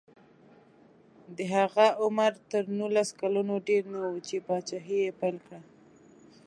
[1.35, 5.59] د هغه عمر تر نولس کلونو ډېر نه و چې پاچاهي یې پیل کړه.